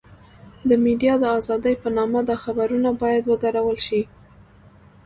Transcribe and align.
د 0.69 0.71
ميډيا 0.85 1.13
د 1.21 1.25
ازادۍ 1.37 1.75
په 1.81 1.87
نامه 1.97 2.19
دا 2.29 2.35
خبرونه 2.43 2.89
بايد 3.01 3.23
ودرول 3.31 3.77
شي. 3.87 4.01